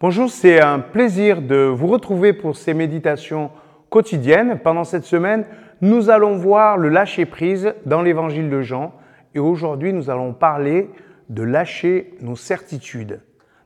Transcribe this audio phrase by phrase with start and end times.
[0.00, 3.50] Bonjour, c'est un plaisir de vous retrouver pour ces méditations
[3.90, 4.60] quotidiennes.
[4.62, 5.44] Pendant cette semaine,
[5.80, 8.94] nous allons voir le lâcher-prise dans l'évangile de Jean
[9.34, 10.88] et aujourd'hui nous allons parler
[11.30, 13.22] de lâcher nos certitudes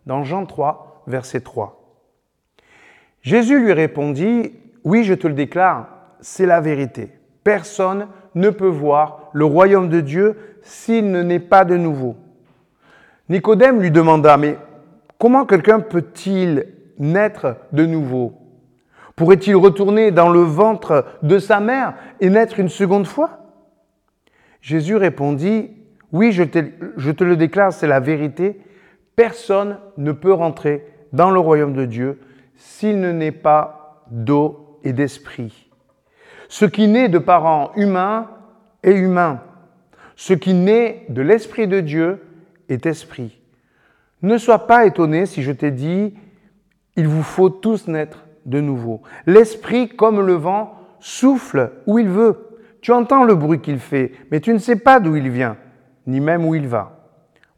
[0.06, 1.98] dans Jean 3, verset 3.
[3.20, 4.54] Jésus lui répondit,
[4.84, 5.88] Oui, je te le déclare,
[6.22, 7.10] c'est la vérité.
[7.44, 12.16] Personne ne peut voir le royaume de Dieu s'il ne naît pas de nouveau.
[13.28, 14.56] Nicodème lui demanda, mais
[15.22, 16.66] Comment quelqu'un peut-il
[16.98, 18.40] naître de nouveau?
[19.14, 23.38] Pourrait-il retourner dans le ventre de sa mère et naître une seconde fois?
[24.60, 25.70] Jésus répondit,
[26.10, 28.60] oui, je te, le déclare, c'est la vérité,
[29.14, 32.18] personne ne peut rentrer dans le royaume de Dieu
[32.56, 35.70] s'il ne naît pas d'eau et d'esprit.
[36.48, 38.28] Ce qui naît de parents humains
[38.82, 39.40] est humain.
[40.16, 42.24] Ce qui naît de l'Esprit de Dieu
[42.68, 43.41] est esprit.
[44.22, 46.14] Ne sois pas étonné si je t'ai dit,
[46.96, 49.02] il vous faut tous naître de nouveau.
[49.26, 52.38] L'esprit, comme le vent, souffle où il veut.
[52.80, 55.56] Tu entends le bruit qu'il fait, mais tu ne sais pas d'où il vient,
[56.06, 57.08] ni même où il va.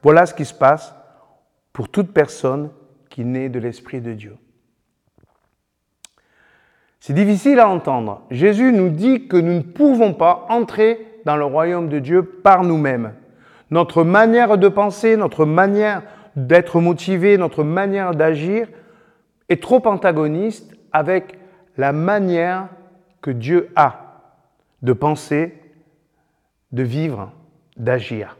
[0.03, 0.95] Voilà ce qui se passe
[1.73, 2.71] pour toute personne
[3.09, 4.37] qui naît de l'Esprit de Dieu.
[7.01, 8.23] C'est difficile à entendre.
[8.31, 12.65] Jésus nous dit que nous ne pouvons pas entrer dans le royaume de Dieu par
[12.65, 13.13] nous-mêmes.
[13.71, 16.03] Notre manière de penser, notre manière
[16.37, 18.69] d'être motivé, notre manière d'agir
[19.49, 21.39] est trop antagoniste avec
[21.77, 22.69] la manière
[23.21, 24.23] que Dieu a
[24.83, 25.55] de penser,
[26.73, 27.33] de vivre,
[27.77, 28.37] d'agir.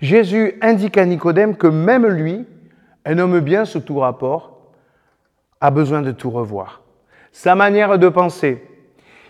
[0.00, 2.46] Jésus indique à Nicodème que même lui,
[3.04, 4.72] un homme bien sous tout rapport,
[5.60, 6.82] a besoin de tout revoir.
[7.32, 8.62] Sa manière de penser.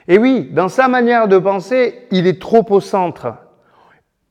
[0.08, 3.34] Et oui, dans sa manière de penser, il est trop au centre.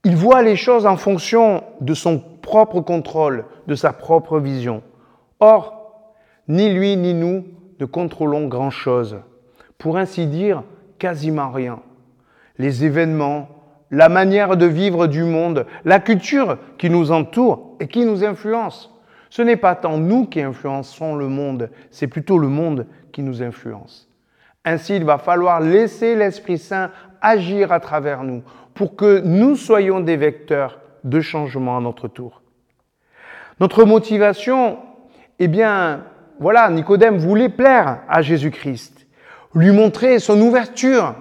[0.04, 4.84] Il voit les choses en fonction de son propre contrôle, de sa propre vision.
[5.40, 6.12] Or,
[6.48, 7.46] ni lui ni nous
[7.80, 9.18] ne contrôlons grand-chose.
[9.80, 10.64] Pour ainsi dire,
[11.00, 11.80] quasiment rien.
[12.60, 13.50] Les événements,
[13.90, 18.94] la manière de vivre du monde, la culture qui nous entoure et qui nous influence.
[19.32, 23.42] Ce n'est pas tant nous qui influençons le monde, c'est plutôt le monde qui nous
[23.42, 24.08] influence.
[24.66, 26.92] Ainsi, il va falloir laisser l'Esprit Saint
[27.22, 32.42] agir à travers nous pour que nous soyons des vecteurs de changement à notre tour.
[33.60, 34.80] Notre motivation,
[35.40, 36.06] eh bien,
[36.40, 39.08] voilà, Nicodème voulait plaire à Jésus-Christ,
[39.54, 41.16] lui montrer son ouverture.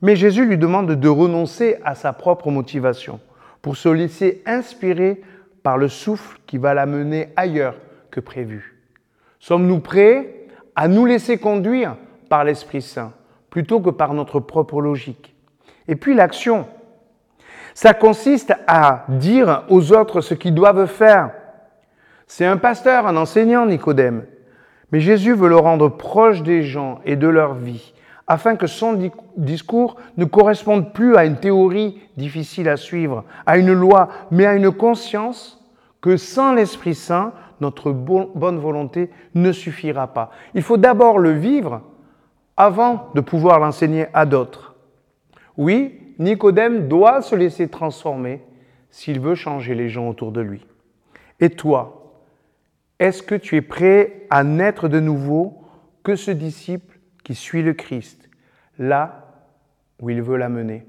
[0.00, 3.20] Mais Jésus lui demande de renoncer à sa propre motivation
[3.62, 5.22] pour se laisser inspirer
[5.62, 7.76] par le souffle qui va l'amener ailleurs
[8.10, 8.80] que prévu.
[9.40, 10.46] Sommes-nous prêts
[10.76, 11.96] à nous laisser conduire
[12.28, 13.12] par l'Esprit Saint
[13.50, 15.34] plutôt que par notre propre logique?
[15.86, 16.66] Et puis l'action.
[17.74, 21.30] Ça consiste à dire aux autres ce qu'ils doivent faire.
[22.26, 24.24] C'est un pasteur, un enseignant, Nicodème.
[24.92, 27.94] Mais Jésus veut le rendre proche des gens et de leur vie,
[28.26, 28.98] afin que son
[29.36, 34.54] discours ne corresponde plus à une théorie difficile à suivre, à une loi, mais à
[34.54, 35.60] une conscience
[36.00, 40.30] que sans l'Esprit Saint, notre bonne volonté ne suffira pas.
[40.54, 41.80] Il faut d'abord le vivre
[42.56, 44.74] avant de pouvoir l'enseigner à d'autres.
[45.56, 48.42] Oui, Nicodème doit se laisser transformer
[48.94, 50.64] s'il veut changer les gens autour de lui.
[51.40, 52.14] Et toi,
[53.00, 55.64] est-ce que tu es prêt à naître de nouveau
[56.04, 58.30] que ce disciple qui suit le Christ,
[58.78, 59.32] là
[60.00, 60.86] où il veut l'amener?